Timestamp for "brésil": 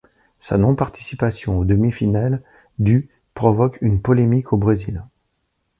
4.57-5.03